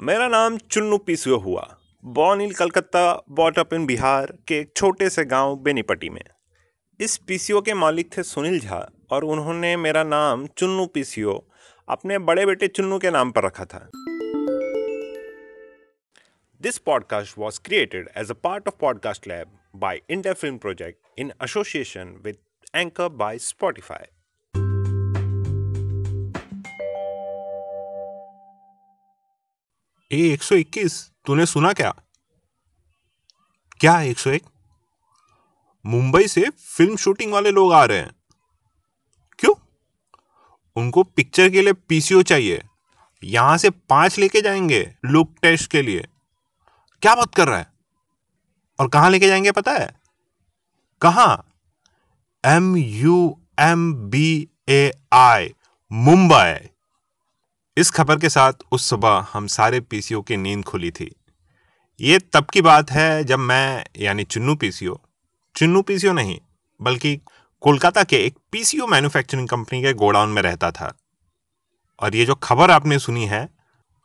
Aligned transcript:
मेरा 0.00 0.28
नाम 0.28 0.58
चुन्नू 0.58 0.98
पीसीओ 0.98 1.36
हुआ। 1.36 1.76
Born 2.04 2.50
Calcutta 2.50 3.22
brought 3.30 3.58
up 3.58 3.74
in 3.74 3.86
Bihar 3.86 4.38
के 4.48 4.58
एक 4.58 4.72
छोटे 4.76 5.10
से 5.10 5.24
गाँव 5.24 5.56
बेनीपट्टी 5.56 6.10
में। 6.10 6.22
इस 7.00 7.16
पीसीओ 7.16 7.60
के 7.60 7.74
मालिक 7.74 8.18
थे 8.18 8.22
सुनील 8.22 8.60
झा 8.60 8.90
और 9.10 9.24
उन्होंने 9.24 9.76
मेरा 9.76 10.04
नाम 10.04 10.46
चुन्नू 10.46 10.86
पीसीओ, 10.86 11.44
अपने 11.88 12.18
बड़े 12.18 12.46
बेटे 12.46 12.68
चुन्नू 12.68 12.98
के 12.98 13.10
नाम 13.10 13.30
पर 13.30 13.44
रखा 13.44 13.64
था। 13.64 13.90
This 16.60 16.78
podcast 16.78 17.38
was 17.38 17.60
created 17.64 18.10
as 18.16 18.30
a 18.30 18.34
part 18.34 18.68
of 18.68 18.74
podcast 18.80 19.28
lab 19.28 19.58
by 19.76 20.00
India 20.10 20.32
film 20.32 20.58
project 20.58 20.98
in 21.18 21.32
association 21.42 22.20
with 22.24 22.36
anchor 22.76 23.08
by 23.08 23.38
Spotify 23.38 24.17
A, 30.12 30.32
एक 30.32 30.42
सौ 30.42 30.54
इक्कीस, 30.54 31.10
तूने 31.26 31.46
सुना 31.46 31.72
क्या? 31.72 31.94
क्या 33.80 34.00
एक 34.00 34.18
सौ 34.18 34.30
एक? 34.30 34.42
मुंबई 35.86 36.26
से 36.26 36.50
फ़िल्म 36.50 36.96
शूटिंग 36.96 37.32
वाले 37.32 37.50
लोग 37.50 37.72
आ 37.72 37.84
रहे 37.84 37.98
हैं। 37.98 38.10
क्यों? 39.38 39.54
उनको 40.76 41.02
पिक्चर 41.02 41.50
के 41.50 41.62
लिए 41.62 41.72
पीसीओ 41.72 42.22
चाहिए। 42.22 42.62
यहाँ 43.24 43.58
से 43.58 43.70
पाँच 43.70 44.18
लेके 44.18 44.40
जाएँगे 44.40 44.94
लुक 45.04 45.34
टेस्ट 45.42 45.70
के 45.70 45.82
लिए। 45.82 46.08
क्या 47.02 47.14
बात 47.14 47.34
कर 47.34 47.48
रहा 47.48 47.58
है? 47.58 47.72
और 48.80 48.88
कहाँ 48.88 49.10
लेके 49.10 49.26
जाएँगे 49.26 49.52
पता 49.52 49.72
है? 49.72 50.00
कहाँ? 51.00 51.48
M 52.44 52.76
U 52.76 53.40
M 53.58 53.94
B 53.94 54.48
A 54.68 54.92
I 55.12 55.54
Mumbai. 55.92 56.68
इस 57.78 57.90
खबर 57.90 58.18
के 58.18 58.28
साथ 58.28 58.52
उस 58.72 58.84
सुबह 58.84 59.26
हम 59.32 59.46
सारे 59.46 59.80
पीसीओ 59.80 60.22
की 60.22 60.36
नींद 60.36 60.64
खुली 60.64 60.90
थी। 60.90 61.14
ये 62.00 62.18
तब 62.18 62.44
की 62.44 62.60
बात 62.62 62.90
है 62.90 63.24
जब 63.24 63.38
मैं, 63.38 63.84
यानी 63.96 64.24
चुन्नू 64.24 64.54
पीसीओ 64.54 65.00
चुन्नू 65.56 65.82
पीसीओ 65.82 66.12
नहीं, 66.12 66.38
बल्कि 66.80 67.20
कोलकाता 67.60 68.04
के 68.04 68.16
एक 68.16 68.38
पीसीओ 68.52 68.86
मैन्युफैक्चरिंग 68.86 69.48
कंपनी 69.48 69.82
के 69.82 69.92
गोडाउन 69.92 70.28
में 70.28 70.42
रहता 70.42 70.70
था। 70.70 70.92
और 72.02 72.16
ये 72.16 72.24
जो 72.24 72.34
खबर 72.34 72.70
आपने 72.70 72.98
सुनी 72.98 73.26
है 73.26 73.48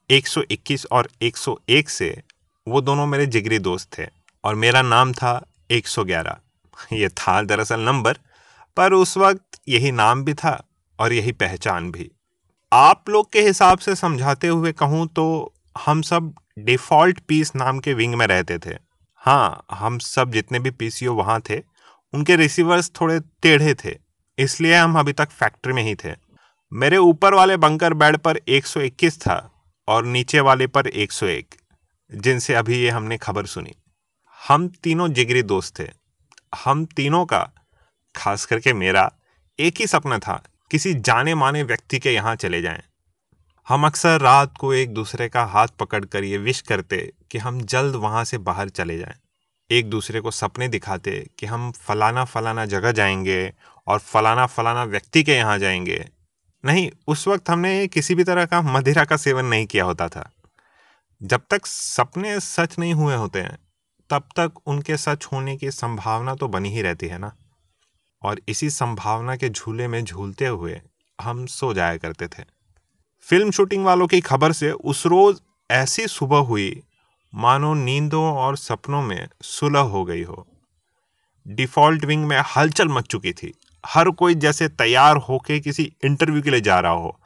121 0.09 0.85
और 0.91 1.09
101 1.21 1.89
से 1.89 2.23
वो 2.67 2.81
दोनों 2.81 3.05
मेरे 3.05 3.25
जिगरी 3.25 3.59
दोस्त 3.59 3.99
थे 3.99 4.07
और 4.43 4.55
मेरा 4.55 4.81
नाम 4.81 5.13
था 5.13 5.45
111 5.71 6.39
ये 6.93 7.09
था 7.09 7.41
दरअसल 7.41 7.79
नंबर, 7.79 8.17
पर 8.77 8.93
उस 8.93 9.17
वक्त 9.17 9.61
यही 9.67 9.91
नाम 9.91 10.23
भी 10.23 10.33
था 10.33 10.67
और 10.99 11.13
यही 11.13 11.31
पहचान 11.31 11.91
भी। 11.91 12.11
आप 12.73 13.09
लोग 13.09 13.31
के 13.31 13.41
हिसाब 13.41 13.77
से 13.77 13.93
समझाते 13.95 14.47
हुए 14.47 14.71
कहूँ 14.71 15.05
तो 15.07 15.53
हम 15.75 16.01
सब 16.01 16.33
डिफ़ॉल्ट 16.59 17.19
पीस 17.19 17.51
नाम 17.55 17.79
के 17.79 17.93
विंग 17.93 18.13
में 18.15 18.25
रहते 18.27 18.57
थे। 18.59 18.75
हाँ 19.21 19.65
हम 19.71 19.97
सब 19.99 20.31
जितने 20.31 20.59
भी 20.59 20.71
पीसीओ 20.71 21.13
वहाँ 21.13 21.39
थे, 21.39 21.59
उनके 22.13 22.35
रिसीवर्स 22.35 22.91
थोड़े 23.01 23.19
टेढ़े 23.19 23.73
थे, 23.73 23.95
इसलिए 24.37 24.75
हम 24.75 24.97
अभी 24.99 25.13
तक 25.13 25.29
फैक्ट्री 25.29 25.73
में 25.73 25.81
ही 25.83 25.93
थे। 25.95 26.13
मेरे 26.71 26.97
ऊपर 26.97 27.33
वाले 27.33 27.57
बंकर 27.57 27.93
बेड 27.93 28.17
पर 28.17 28.37
121 28.37 29.17
था 29.17 29.37
और 29.87 30.05
नीचे 30.05 30.39
वाले 30.39 30.67
पर 30.67 30.87
101 30.87 31.55
जिनसे 32.11 32.53
अभी 32.53 32.81
ये 32.81 32.89
हमने 32.89 33.17
खबर 33.17 33.45
सुनी। 33.45 33.75
हम 34.37 34.67
तीनों 34.83 35.07
जिगरी 35.09 35.43
दोस्त 35.43 35.79
थे। 35.79 35.87
हम 36.65 36.85
तीनों 36.85 37.25
का, 37.25 37.49
खास 38.15 38.45
करके 38.45 38.73
मेरा, 38.73 39.11
एक 39.59 39.79
ही 39.79 39.87
सपना 39.87 40.19
था 40.19 40.41
किसी 40.73 40.93
जाने 40.93 41.35
माने 41.35 41.61
व्यक्ति 41.63 41.99
के 41.99 42.11
यहाँ 42.11 42.35
चले 42.35 42.61
जाएँ। 42.61 42.81
हम 43.67 43.85
अक्सर 43.85 44.21
रात 44.21 44.53
को 44.57 44.73
एक 44.73 44.93
दूसरे 44.93 45.27
का 45.29 45.43
हाथ 45.43 45.67
पकड़कर 45.67 46.23
ये 46.23 46.37
विश 46.37 46.61
करते 46.61 46.97
कि 47.31 47.37
हम 47.37 47.61
जल्द 47.61 47.95
वहाँ 47.95 48.23
से 48.23 48.37
बाहर 48.37 48.69
चले 48.69 48.97
जाएँ। 48.97 49.13
एक 49.69 49.89
दूसरे 49.89 50.19
को 50.19 50.31
सपने 50.31 50.67
दिखाते 50.67 51.29
कि 51.39 51.45
हम 51.45 51.71
फलाना 51.71 52.23
फलाना 52.25 52.65
जगह 52.65 52.91
जाएँगे 52.91 53.53
और 53.87 53.99
फलाना 53.99 54.45
फलाना 54.45 54.83
व्यक्ति 54.83 55.23
के 55.23 55.35
यहाँ 55.35 55.59
जाएँगे 55.59 56.09
नहीं, 56.65 56.89
उस 57.07 57.27
वक्त 57.27 57.49
हमने 57.49 57.87
किसी 57.87 58.15
भी 58.15 58.23
तरह 58.23 58.45
का 58.45 58.61
मदिरा 58.61 59.05
का 59.05 59.17
सेवन 59.17 59.45
नहीं 59.45 59.65
किया 59.65 59.85
होता 59.85 60.09
था 60.09 60.29
जब 61.21 61.41
तक 61.49 61.65
सपने 61.65 62.39
सच 62.39 62.79
नहीं 62.79 62.93
हुए 62.93 63.15
होते 63.15 63.41
हैं, 63.41 63.57
तब 64.09 64.29
तक 64.39 64.67
उनके 64.67 64.97
सच 64.97 65.25
होने 65.33 65.57
की 65.57 65.71
संभावना 65.71 66.35
तो 66.35 66.47
बनी 66.47 66.69
ही 66.69 66.81
रहती 66.81 67.07
है 67.07 67.17
ना 67.17 67.31
और 68.23 68.41
इसी 68.47 68.69
संभावना 68.69 69.35
के 69.35 69.49
झूले 69.49 69.87
में 69.87 70.03
झूलते 70.05 70.45
हुए 70.45 70.81
हम 71.21 71.45
सो 71.45 71.73
जाया 71.73 71.97
करते 71.97 72.27
थे। 72.27 72.43
फ़िल्म 73.21 73.51
शूटिंग 73.51 73.85
वालों 73.85 74.07
की 74.07 74.21
खबर 74.21 74.51
से 74.51 74.71
उस 74.71 75.05
रोज 75.05 75.41
ऐसी 75.71 76.07
सुबह 76.07 76.37
हुई, 76.37 76.83
मानो 77.35 77.73
नींदों 77.73 78.33
और 78.33 78.57
सपनों 78.57 79.01
में 79.01 79.27
सुलह 79.41 79.79
हो 79.79 80.05
गई 80.05 80.23
हो। 80.23 80.47
डिफ़ॉल्ट 81.47 82.05
विंग 82.05 82.25
में 82.25 82.43
हलचल 82.55 82.87
मच 82.87 83.03
चुकी 83.03 83.33
थी। 83.33 83.53
हर 83.85 84.09
कोई 84.09 84.35
जैसे 84.35 84.67
तैयार 84.67 85.17
होके 85.17 85.59
किसी 85.59 85.93
इंटरव्यू 86.05 86.41
के 86.41 86.49
लिए 86.49 86.61
जा 86.61 86.79
रहा 86.79 86.91
हो। 86.91 87.19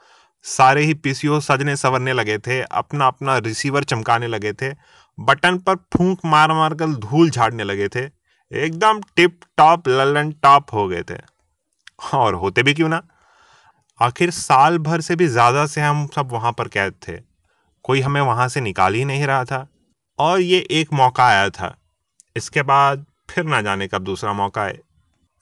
सारे 0.43 0.83
ही 0.83 0.93
पीसीओ 0.93 1.39
सजने 1.39 1.75
सवरने 1.75 2.13
लगे 2.13 2.37
थे 2.37 2.61
अपना 2.61 3.07
अपना 3.07 3.37
रिसीवर 3.37 3.83
चमकाने 3.83 4.27
लगे 4.27 4.53
थे, 4.53 4.73
बटन 5.19 5.57
पर 5.57 5.75
फूंक 5.75 6.19
मार 6.25 6.51
मार 6.51 6.73
कर 6.73 6.87
धूल 6.87 7.29
झाड़ने 7.29 7.63
लगे 7.63 7.87
थे। 7.87 8.16
एकदम 8.51 9.01
टिप 9.15 9.39
टॉप 9.57 9.87
ललन 9.87 10.31
टॉप 10.31 10.73
हो 10.73 10.87
गए 10.87 11.03
थे। 11.03 11.15
और 12.13 12.33
होते 12.33 12.63
भी 12.63 12.73
क्यों 12.73 12.89
ना? 12.89 13.01
आखिर 14.01 14.31
साल 14.31 14.77
भर 14.77 15.01
से 15.01 15.15
भी 15.15 15.27
ज़्यादा 15.27 15.65
से 15.65 15.81
हम 15.81 16.07
सब 16.07 16.31
वहाँ 16.31 16.51
पर 16.51 16.67
कैद 16.67 16.93
थे। 17.07 17.17
कोई 17.83 18.01
हमें 18.01 18.21
वहाँ 18.21 18.47
से 18.47 18.61
निकाल 18.61 18.93
ही 18.93 19.05
नहीं 19.05 19.25
रहा 19.25 19.45
था। 19.45 19.67
और 20.19 20.39
ये 20.39 20.67
एक 20.71 20.93
मौका 20.93 21.25
आया 21.25 21.49
था। 21.49 21.75
इसके 22.35 22.61
बाद 22.61 23.05
फिर 23.29 23.43
ना 23.43 23.61
जाने 23.61 23.87
कब 23.87 24.03
दूसरा 24.03 24.33
मौका 24.33 24.61
आए। 24.61 24.79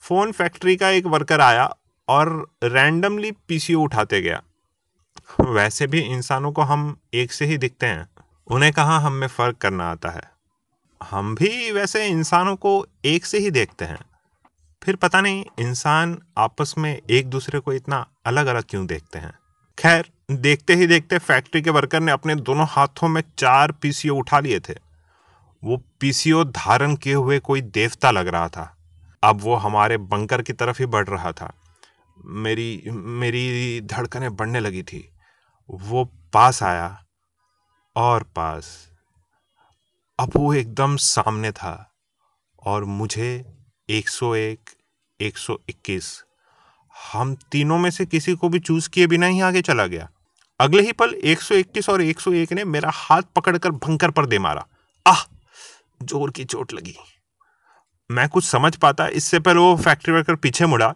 फ़ोन 0.02 0.32
फैक्ट्री 0.32 0.76
का 0.76 0.88
एक 0.88 1.06
वर्कर 1.06 1.40
आया 1.40 1.76
और 2.08 2.50
रैंडमली 2.64 3.32
पीसीओ 3.48 3.80
उठाते 3.80 4.20
गया। 4.20 4.42
वैसे 5.40 5.86
भी 5.86 6.00
इंसानों 6.00 6.52
को 6.52 6.62
हम 6.62 6.96
एक 7.14 7.32
से 7.32 7.44
ही 7.44 7.58
दिखते 7.58 7.86
हैं। 7.86 8.08
उन्हें 8.46 8.72
कहाँ 8.72 9.00
हम 9.00 9.12
में 9.12 9.26
फ़र्क 9.26 9.56
करना 9.56 9.90
आता 9.90 10.10
है? 10.10 10.35
हम 11.02 11.34
भी 11.34 11.72
वैसे 11.72 12.06
इंसानों 12.06 12.56
को 12.56 12.86
एक 13.04 13.26
से 13.26 13.38
ही 13.38 13.50
देखते 13.50 13.84
हैं। 13.84 13.98
फिर 14.82 14.96
पता 14.96 15.20
नहीं 15.20 15.44
इंसान 15.58 16.22
आपस 16.38 16.74
में 16.78 17.02
एक 17.10 17.30
दूसरे 17.30 17.60
को 17.60 17.72
इतना 17.72 18.10
अलग 18.26 18.46
अलग 18.46 18.64
क्यों 18.68 18.86
देखते 18.86 19.18
हैं? 19.18 19.38
खैर, 19.78 20.10
देखते 20.30 20.74
ही 20.74 20.86
देखते 20.86 21.18
फैक्ट्री 21.18 21.62
के 21.62 21.70
वर्कर 21.70 22.00
ने 22.00 22.12
अपने 22.12 22.34
दोनों 22.34 22.66
हाथों 22.68 23.08
में 23.08 23.22
चार 23.38 23.72
पीसीओ 23.72 24.16
उठा 24.16 24.40
लिए 24.40 24.60
थे। 24.60 24.74
वो 25.64 25.82
पीसीओ 26.00 26.44
धारण 26.44 26.96
किए 26.96 27.14
हुए 27.14 27.38
कोई 27.38 27.60
देवता 27.60 28.10
लग 28.10 28.28
रहा 28.28 28.48
था। 28.48 28.76
अब 29.22 29.40
वो 29.40 29.54
हमारे 29.54 29.96
बंकर 29.96 30.42
की 30.42 30.52
तरफ़ 30.52 30.76
ही 30.78 30.86
बढ़ 30.86 31.08
रहा 31.08 31.32
था। 31.32 31.52
मेरी 32.24 32.82
मेरी 32.92 33.80
धड़कनें 33.80 34.36
बढ़ने 34.36 34.60
लगी 34.60 34.82
थी। 34.82 35.12
वो 35.70 36.04
पास 36.32 36.62
आया 36.62 37.04
और 37.96 38.22
पास 38.22 38.92
अब 40.18 40.30
वो 40.36 40.54
एकदम 40.54 40.96
सामने 40.96 41.50
था 41.52 41.94
और 42.66 42.84
मुझे 42.84 43.44
101, 43.88 44.58
121 45.20 46.06
हम 47.12 47.34
तीनों 47.52 47.78
में 47.78 47.90
से 47.90 48.06
किसी 48.06 48.34
को 48.34 48.48
भी 48.48 48.58
चूज़ 48.58 48.88
किए 48.88 49.06
बिना 49.06 49.26
ही 49.26 49.40
आगे 49.40 49.62
चला 49.62 49.86
गया। 49.86 50.08
अगले 50.60 50.82
ही 50.82 50.92
पल 50.92 51.14
121 51.24 51.88
और 51.88 52.02
101 52.02 52.52
ने 52.52 52.64
मेरा 52.64 52.90
हाथ 52.94 53.22
पकड़कर 53.36 53.70
भंकर 53.70 54.10
पर 54.10 54.26
दे 54.26 54.38
मारा। 54.38 54.66
आह 55.06 55.22
ज़ोर 56.02 56.30
की 56.30 56.44
चोट 56.44 56.72
लगी। 56.72 56.96
मैं 58.10 58.28
कुछ 58.28 58.44
समझ 58.44 58.74
पाता 58.76 59.08
इससे 59.08 59.40
पहले 59.40 59.60
वो 59.60 59.76
फैक्ट्री 59.76 60.14
वर्कर 60.14 60.36
पीछे 60.36 60.66
मुड़ा। 60.66 60.92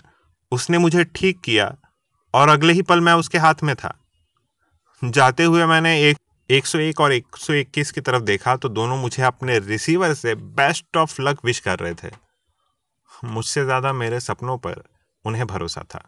उसने 0.52 0.78
मुझे 0.78 1.04
ठीक 1.04 1.40
किया 1.40 1.74
और 2.34 2.48
अगले 2.48 2.72
ही 2.72 2.82
पल 2.82 3.00
मैं 3.00 3.12
उसके 3.12 3.38
हाथ 3.38 3.62
में 3.62 3.74
था। 3.76 3.96
जाते 5.02 5.44
हुए 5.44 5.66
मैंने 5.66 6.10
एक 6.10 6.16
101 6.50 7.00
और 7.00 7.12
121 7.12 7.90
की 7.90 8.00
तरफ़ 8.00 8.22
देखा 8.22 8.54
तो 8.56 8.68
दोनों 8.68 8.96
मुझे 8.96 9.22
अपने 9.22 9.58
रिसीवर 9.58 10.14
से 10.14 10.34
बेस्ट 10.34 10.96
ऑफ़ 10.96 11.20
लक 11.22 11.44
विश 11.44 11.58
कर 11.60 11.78
रहे 11.78 11.94
थे। 11.94 12.08
मुझसे 13.24 13.64
ज़्यादा 13.64 13.92
मेरे 13.92 14.18
सपनों 14.20 14.56
पर 14.58 14.82
उन्हें 15.24 15.46
भरोसा 15.46 15.82
था। 15.90 16.02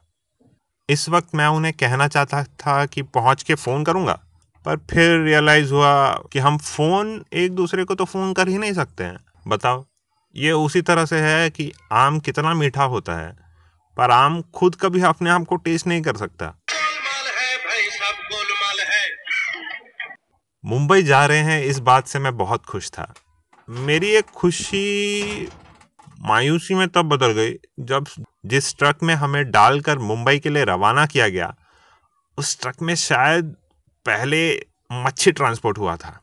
इस 0.88 1.08
वक्त 1.08 1.34
मैं 1.34 1.46
उन्हें 1.48 1.72
कहना 1.74 2.08
चाहता 2.08 2.42
था 2.44 2.84
कि 2.86 3.02
पहुँच 3.02 3.42
के 3.42 3.54
फ़ोन 3.54 3.84
करूँगा, 3.84 4.18
पर 4.66 4.76
फिर 4.90 5.18
रियलाइज़ 5.20 5.72
हुआ 5.72 6.12
कि 6.32 6.38
हम 6.38 6.58
फ़ोन 6.58 7.24
एक 7.34 7.54
दूसरे 7.54 7.84
को 7.84 7.94
तो 7.94 8.04
फ़ोन 8.04 8.32
कर 8.32 8.48
ही 8.48 8.58
नहीं 8.58 8.72
सकते 8.72 9.04
हैं। 9.04 9.18
बताओ, 9.48 9.84
ये 10.36 10.52
उसी 10.52 10.82
तरह 10.82 11.04
से 11.04 11.20
है 11.20 11.50
कि 11.50 11.70
आम 11.92 12.18
कितना 12.20 12.54
मीठा 12.54 12.84
होता 12.86 13.14
है, 13.16 13.32
पर 13.96 14.10
आम 14.10 14.40
खुद 14.54 14.76
कभी 14.76 15.02
अपने 15.04 15.30
आप 15.30 15.44
को 15.44 15.56
टेस्ट 15.58 15.86
नहीं 15.86 16.02
कर 16.02 16.16
सकता। 16.16 16.54
मुंबई 20.64 21.02
जा 21.02 21.26
रहे 21.26 21.38
हैं, 21.38 21.62
इस 21.62 21.78
बात 21.78 22.06
से 22.06 22.18
मैं 22.18 22.36
बहुत 22.36 22.66
खुश 22.66 22.90
था। 22.90 23.14
मेरी 23.68 24.10
एक 24.10 24.24
खुशी 24.24 25.48
मायूसी 26.20 26.74
में 26.74 26.88
तब 26.88 27.08
बदल 27.08 27.32
गई, 27.32 27.54
जब 27.80 28.06
जिस 28.46 28.76
ट्रक 28.76 29.02
में 29.02 29.14
हमें 29.14 29.50
डालकर 29.50 29.98
मुंबई 29.98 30.38
के 30.38 30.50
लिए 30.50 30.64
रवाना 30.64 31.06
किया 31.06 31.28
गया, 31.28 31.54
उस 32.38 32.60
ट्रक 32.60 32.82
में 32.82 32.94
शायद 32.94 33.56
पहले 34.06 34.66
मच्छी 34.92 35.32
ट्रांसपोर्ट 35.32 35.78
हुआ 35.78 35.96
था। 35.96 36.18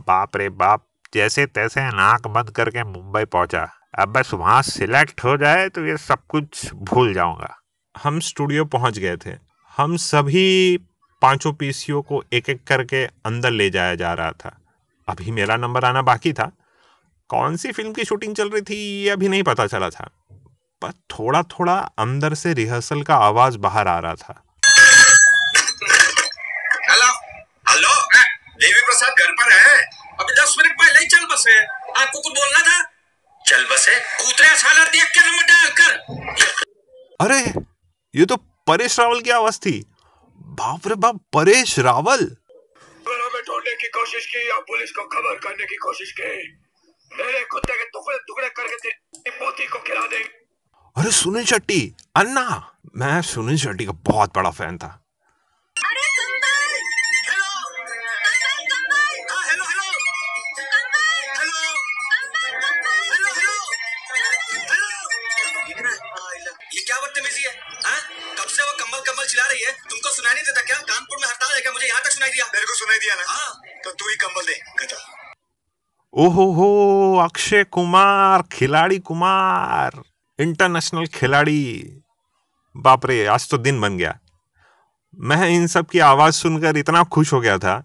बाप 0.00 0.36
रे 0.36 0.48
बाप, 0.48 0.86
जैसे 1.14 1.46
तैसे 1.46 1.80
नाक 1.80 2.26
बंद 2.26 2.50
करके 2.50 2.84
मुंबई 2.84 3.24
पहुँचा। 3.24 3.68
अब 3.98 4.08
बस 4.08 4.34
वहाँ 4.34 4.62
सिलेक्ट 4.62 5.24
हो 5.24 5.36
जाए 5.36 5.68
तो 5.68 5.86
ये 5.86 5.96
सब 5.96 6.26
कुछ 6.28 6.74
भूल 6.74 7.14
जाऊँगा। 7.14 7.56
हम 7.94 8.20
स्टूडियो 8.20 8.64
पहुँच 8.64 8.98
गए 8.98 9.16
थे। 9.16 9.34
हम 9.76 9.96
सभी 9.96 10.78
पाँचों 11.22 11.52
पीसीओ 11.52 12.02
को 12.02 12.24
एक 12.32 12.48
एक 12.48 12.64
करके 12.64 13.04
अंदर 13.06 13.50
ले 13.50 13.70
जाया 13.70 13.94
जा 13.94 14.12
रहा 14.12 14.32
था। 14.32 14.58
अभी 15.08 15.30
मेरा 15.30 15.56
नंबर 15.56 15.84
आना 15.84 16.02
बाकी 16.02 16.32
था। 16.32 16.52
कौन 17.28 17.56
सी 17.56 17.72
फ़िल्म 17.72 17.92
की 17.92 18.04
शूटिंग 18.04 18.36
चल 18.36 18.50
रही 18.50 18.62
थी 18.62 19.04
ये 19.04 19.10
अभी 19.10 19.28
नहीं 19.28 19.42
पता 19.42 19.66
चला 19.66 19.90
था। 19.90 20.10
पर 20.82 20.92
थोड़ा 20.92 21.42
थोड़ा 21.42 21.76
अंदर 21.98 22.34
से 22.34 22.52
रिहर्सल 22.52 23.02
का 23.02 23.16
आवाज़ 23.16 23.58
बाहर 23.58 23.88
आ 23.88 23.98
रहा 23.98 24.14
था। 24.14 24.44
हेलो? 26.90 27.12
हेलो? 27.68 28.02
देवी 28.54 28.80
प्रसाद 28.80 29.14
घर 29.18 29.32
पर 29.32 29.52
है। 29.52 29.82
अभी 30.20 30.42
दस 30.42 30.56
मिनट 30.58 30.78
पहले 30.78 31.00
ही 31.00 31.06
चल 31.06 31.24
बसे। 31.24 31.64
आपको 32.02 32.20
कुछ 32.20 32.32
बोलना 32.32 32.58
था? 32.58 32.90
चल 33.46 33.64
बसे। 33.64 33.94
कूतरे 33.94 34.48
साला 34.48 34.84
देख 34.84 35.04
के 35.04 35.20
नंबर 35.20 35.44
डाल 35.44 35.66
कर। 35.70 35.92
अरे 37.20 37.62
ये 38.20 38.26
तो 38.26 38.36
परेश 38.36 39.00
रावल 39.00 39.20
की 39.20 39.30
आवाज़ 39.30 39.58
थी। 39.58 39.84
बाप 40.46 40.86
रे 40.88 40.94
बाप 40.94 41.16
परेश 41.32 41.78
रावल। 41.78 42.24
ढूँढने 43.46 43.74
की 43.74 43.88
कोशिश 43.88 44.26
की 44.26 44.48
या 44.48 44.58
पुलिस 44.60 44.90
को 44.92 45.02
खबर 45.04 45.34
करने 45.38 45.64
की 45.66 45.76
कोशिश 45.76 46.12
की। 46.12 46.28
मेरे 47.12 47.40
कुत्ते 47.44 47.74
के 47.74 47.84
टुकड़े 47.84 48.18
टुकड़े 48.18 48.48
करके 48.48 48.76
तेरी 48.76 49.30
पोती 49.30 49.66
को 49.66 49.78
खिला 49.78 50.06
दे 50.06 50.22
अरे 50.96 51.10
सुनील 51.10 51.44
शेट्टी 51.44 51.80
अन्ना 52.16 52.46
मैं 52.96 53.20
सुनील 53.22 53.56
शेट्टी 53.56 53.84
का 53.84 53.92
बहुत 54.06 54.34
बड़ा 54.36 54.50
फ़ैन 54.50 54.78
था। 54.78 54.90
कानपुर 71.06 71.18
में 71.20 71.28
हड़ताल 71.28 71.54
है 71.54 71.60
क्या? 71.62 71.72
मुझे 71.72 71.86
यहाँ 71.86 72.02
तक 72.02 72.10
सुनाई 72.10 72.30
दिया। 72.30 72.44
मेरे 72.46 72.66
को 72.66 72.74
सुनाई 72.74 72.98
दिया 72.98 73.14
ना। 73.14 73.22
हाँ। 73.28 73.60
तो 73.84 73.90
तू 73.90 74.08
ही 74.08 74.16
कम्बल 74.16 74.46
दे 74.46 74.60
गधा 74.80 75.04
ओहो 76.14 76.44
हो 76.52 76.68
अक्षय 77.22 77.64
कुमार 77.64 78.42
खिलाड़ी 78.52 78.98
कुमार 78.98 80.00
इंटरनेशनल 80.38 81.06
खिलाड़ी। 81.06 81.62
बाप 82.76 83.06
रे 83.06 83.24
आज 83.26 83.48
तो 83.50 83.58
दिन 83.58 83.80
बन 83.80 83.96
गया। 83.96 84.18
मैं 85.18 85.48
इन 85.48 85.66
सब 85.66 85.86
की 85.86 85.98
आवाज़ 85.98 86.34
सुनकर 86.34 86.76
इतना 86.76 87.02
खुश 87.04 87.32
हो 87.32 87.40
गया 87.40 87.58
था। 87.58 87.76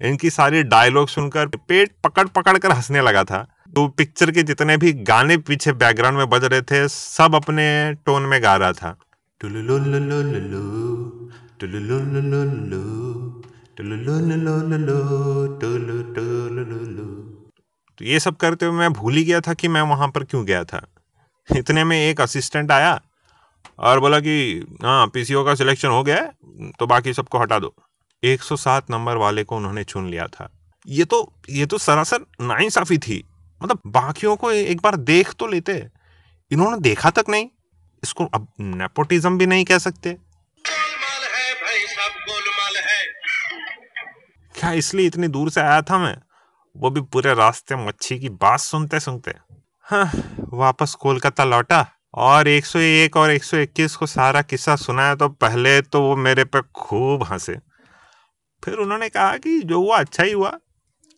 इनकी 0.00 0.30
सारी 0.30 0.62
डायलॉग 0.62 1.08
सुनकर 1.08 1.46
पेट 1.46 1.94
पकड़ 2.04 2.26
पकड़ 2.28 2.58
कर 2.58 2.72
हंसने 2.72 3.00
लगा 3.00 3.24
था। 3.24 3.46
तो 3.74 3.86
पिक्चर 3.88 4.30
के 4.30 4.42
जितने 4.42 4.76
भी 4.76 4.92
गाने 4.92 5.36
पीछे 5.38 5.72
बैकग्राउंड 5.72 6.18
में 6.18 6.28
बज 6.30 6.44
रहे 6.44 6.62
थे 6.62 6.88
सब 6.88 7.34
अपने 7.34 7.68
टोन 8.06 8.22
में 8.22 8.42
गा 8.42 8.56
रहा 8.56 8.72
था। 8.72 8.96
तो 17.98 18.04
ये 18.04 18.20
सब 18.20 18.36
करते 18.36 18.66
हुए 18.66 18.78
मैं 18.78 18.92
भूल 18.92 19.14
ही 19.14 19.24
गया 19.24 19.40
था 19.40 19.54
कि 19.54 19.68
मैं 19.68 19.82
वहाँ 19.82 20.08
पर 20.08 20.24
क्यों 20.24 20.44
गया 20.46 20.64
था 20.64 20.80
इतने 21.48 21.84
में 21.84 21.96
एक 21.96 22.20
असिस्टेंट 22.20 22.70
आया 22.70 23.00
और 23.78 24.00
बोला 24.00 24.18
कि 24.20 24.34
हाँ 24.82 25.06
पीसीओ 25.06 25.44
का 25.44 25.54
सिलेक्शन 25.54 25.88
हो 25.88 26.02
गया 26.02 26.16
है 26.16 26.70
तो 26.78 26.86
बाकी 26.86 27.12
सबको 27.12 27.38
हटा 27.38 27.58
दो 27.58 27.74
107 28.22 28.90
नंबर 28.90 29.16
वाले 29.16 29.44
को 29.44 29.56
उन्होंने 29.56 29.84
चुन 29.84 30.08
लिया 30.10 30.26
था 30.26 30.48
ये 30.86 31.04
तो 31.04 31.20
ये 31.50 31.66
तो 31.66 31.78
सरासर 31.78 32.26
नाइंसाफी 32.42 32.98
थी 32.98 33.22
मतलब 33.60 33.80
बाकियों 33.92 34.36
को 34.36 34.50
एक 34.52 34.80
बार 34.80 34.96
देख 35.06 35.32
तो 35.32 35.46
लेते 35.46 35.82
इन्होंने 36.50 36.80
देखा 36.80 37.10
तक 37.10 37.28
नहीं 37.28 37.48
इसको 38.02 38.24
अब 38.34 38.46
नेपोटिज्म 38.60 39.38
भी 39.38 39.46
नहीं 39.46 39.64
कह 39.64 39.78
सकते 39.78 40.16
क्या 44.54 44.70
इसलिए 44.72 45.06
इतनी 45.06 45.28
दूर 45.28 45.50
से 45.50 45.60
आया 45.60 45.80
था 45.82 45.98
मैं? 45.98 46.16
वो 46.76 46.90
भी 46.90 47.00
पूरे 47.02 47.34
रास्ते 47.34 47.76
मच्छी 47.76 48.18
की 48.18 48.28
बात 48.28 48.60
सुनते 48.60 49.00
सुनते 49.00 49.34
हाँ 49.86 50.10
वापस 50.52 50.94
कोलकाता 50.94 51.44
लौटा 51.44 51.86
और 52.16 52.48
101 52.48 53.16
और 53.16 53.30
121 53.30 53.94
को 53.96 54.06
सारा 54.06 54.42
किस्सा 54.42 54.76
सुनाया 54.76 55.14
तो 55.14 55.28
पहले 55.28 55.80
तो 55.82 56.00
वो 56.02 56.16
मेरे 56.16 56.44
पे 56.44 56.60
खूब 56.74 57.22
हंसे। 57.22 57.56
फिर 58.62 58.74
उन्होंने 58.74 59.08
कहा 59.08 59.36
कि 59.36 59.58
जो 59.60 59.80
हुआ 59.80 59.98
अच्छा 59.98 60.22
ही 60.22 60.32
हुआ। 60.32 60.52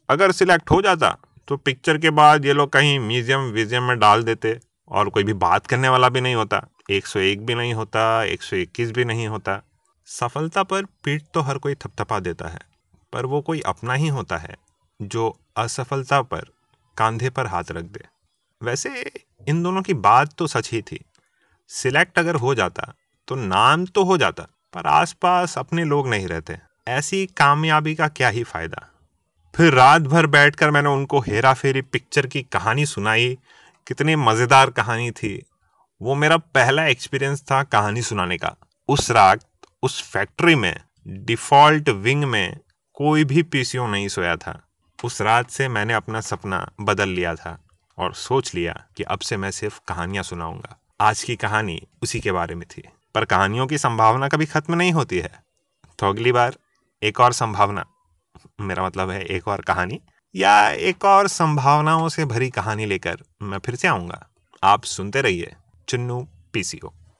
अगर 0.08 0.32
सिलेक्ट 0.32 0.70
हो 0.70 0.80
जाता 0.82 1.16
तो 1.48 1.56
पिक्चर 1.56 1.98
के 1.98 2.10
बाद 2.12 2.46
ये 2.46 2.52
लोग 2.52 2.72
कहीं 2.72 2.98
म्यूज़ियम 3.00 3.50
व्यूजियम 3.52 3.82
में 3.82 3.98
डाल 3.98 4.22
देते 4.22 4.58
और 4.90 5.08
कोई 5.08 5.24
भी 5.24 5.32
बात 5.34 5.66
करने 5.66 5.88
वाला 5.88 6.08
भी 6.08 6.20
नहीं 6.20 6.34
होता। 6.34 6.66
101 6.90 7.44
भी 7.46 7.54
नहीं 7.54 7.74
होता 7.74 8.22
121 8.24 8.90
भी 8.90 9.04
नहीं 9.04 9.28
होता। 9.28 9.60
सफलता 10.08 10.62
पर 10.62 10.84
पीठ 11.04 11.22
तो 11.34 11.40
हर 11.40 11.58
कोई 11.58 11.74
थपथपा 11.74 12.18
देता 12.20 12.48
है। 12.48 12.58
पर 13.16 13.26
वो 13.26 13.40
कोई 13.40 13.60
अपना 13.60 13.94
ही 13.94 14.08
होता 14.08 14.36
है, 14.36 14.56
जो 15.00 15.38
असफलता 15.56 16.20
पर 16.22 16.40
कंधे 16.96 17.30
पर 17.30 17.46
हाथ 17.46 17.70
रख 17.70 17.84
दे। 17.84 18.04
वैसे, 18.60 19.12
इन 19.48 19.62
दोनों 19.62 19.82
की 19.82 19.94
बात 19.94 20.32
तो 20.32 20.46
सच 20.46 20.70
ही 20.72 20.82
थी। 20.82 21.04
सिलेक्ट 21.70 22.18
अगर 22.18 22.34
हो 22.34 22.54
जाता 22.54 22.92
तो 23.28 23.34
नाम 23.34 23.86
तो 23.86 24.04
हो 24.04 24.16
जाता, 24.18 24.42
पर 24.74 24.86
आसपास 24.86 25.56
अपने 25.58 25.84
लोग 25.84 26.08
नहीं 26.08 26.26
रहते। 26.28 26.56
ऐसी 26.88 27.24
कामयाबी 27.26 27.94
का 27.94 28.08
क्या 28.08 28.28
ही 28.28 28.42
फ़ायदा। 28.42 28.86
फिर 29.54 29.72
रात 29.72 30.02
भर 30.02 30.26
बैठकर 30.26 30.70
मैंने 30.70 30.88
उनको 30.88 31.20
हेरा 31.20 31.52
फेरी 31.54 31.82
पिक्चर 31.82 32.26
की 32.26 32.42
कहानी 32.42 32.86
सुनाई। 32.86 33.38
कितनी 33.86 34.16
मज़ेदार 34.16 34.70
कहानी 34.70 35.10
थी। 35.10 35.42
वो 36.00 36.14
मेरा 36.14 36.36
पहला 36.36 36.86
एक्सपीरियंस 36.86 37.42
था 37.42 37.62
कहानी 37.62 38.02
सुनाने 38.02 38.36
का। 38.38 38.54
उस 38.88 39.10
रात, 39.10 39.40
उस 39.82 40.02
फैक्ट्री 40.02 40.54
में 40.54 40.74
डिफ़ॉल्ट 41.08 41.88
विंग 41.88 42.24
में 42.24 42.58
कोई 42.96 43.24
भी 43.24 43.42
पीसीओ 43.42 43.86
नहीं 43.86 44.08
सोया 44.08 44.36
था। 44.36 44.62
उस 45.04 45.20
रात 45.20 45.50
से 45.50 45.68
मैंने 45.68 45.94
अपना 45.94 46.20
सपना 46.20 46.70
बदल 46.80 47.08
लिया 47.08 47.34
था 47.34 47.64
और 47.98 48.14
सोच 48.14 48.54
लिया 48.54 48.86
कि 48.96 49.02
अब 49.02 49.18
से 49.18 49.36
मैं 49.36 49.50
सिर्फ़ 49.50 49.80
कहानियाँ 49.88 50.24
सुनाऊँगा। 50.24 50.80
आज 51.00 51.22
की 51.22 51.36
कहानी 51.36 51.82
उसी 52.02 52.20
के 52.20 52.32
बारे 52.32 52.54
में 52.54 52.68
थी। 52.68 52.88
पर 53.14 53.24
कहानियों 53.24 53.66
की 53.66 53.78
संभावना 53.78 54.28
कभी 54.28 54.46
खत्म 54.46 54.74
नहीं 54.74 54.92
होती 54.92 55.18
है। 55.18 55.42
तो 55.98 56.08
अगली 56.08 56.32
बार 56.32 56.56
एक 57.02 57.20
और 57.20 57.32
संभावना। 57.32 57.86
मेरा 58.60 58.86
मतलब 58.86 59.10
है 59.10 59.22
एक 59.22 59.48
और 59.48 59.60
कहानी। 59.60 60.00
या 60.36 60.70
एक 60.70 61.04
और 61.04 61.28
संभावनाओं 61.28 62.08
से 62.08 62.24
भरी 62.24 62.50
कहानी 62.50 62.86
लेकर 62.86 63.16
मैं 63.42 63.58
फिर 63.58 63.74
से 63.74 63.88
आऊँगा। 63.88 64.28
आप 64.62 64.84
सुनते 64.84 65.20
रहिए 65.20 65.54
चुन्नू 65.88 66.28
पीसीओ। 66.52 66.92